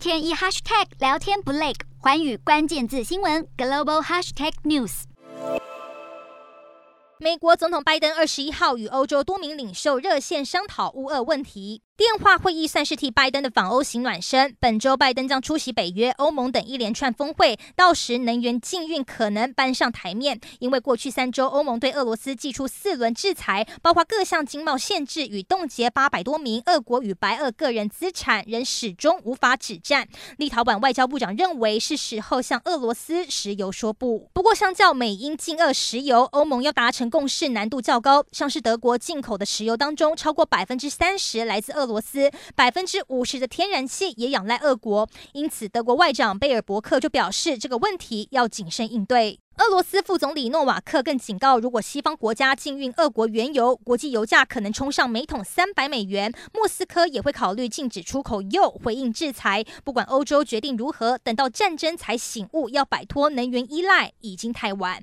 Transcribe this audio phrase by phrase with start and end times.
[0.00, 5.02] 天一 hashtag 聊天不累，环宇关键字新闻 global hashtag news。
[7.18, 11.82] 美国总统拜登二十一号与欧洲多名领袖热线商讨乌俄问题。
[12.00, 14.56] 电话会议算是替拜登的访欧行暖身。
[14.58, 20.40] 本周拜登将出席北约、欧盟等一连串峰会，到时能源禁运可能搬上台面。
[20.60, 30.08] 因为过去三周，欧盟对俄罗斯祭出四轮制裁，包括各项经贸限制与冻结八百多名俄国与白俄个人资产，仍始终无法止战。
[30.38, 34.30] 立陶宛外交部长认为是时候向俄罗斯石油说不。
[34.32, 38.24] 不过，相较美英禁俄石油，欧盟要达成共识难度较高。
[38.32, 41.70] 像是德国进口的石油当中，超过百分之三十来自。
[41.72, 49.40] 俄罗斯百分之五十的天然气也仰赖俄国，因此德国外长贝尔伯克就表示，这个问题要谨慎应对。
[49.58, 56.32] 俄罗斯副总理诺瓦克更警告，如果西方国家禁运俄国原油，国际油价可能冲上每桶三百美元。
[56.54, 59.62] 莫斯科也会考虑禁止出口铀，回应制裁。
[59.84, 64.98] 不管欧洲决定如何，等到战争才醒悟要摆脱能源依赖，已经太晚。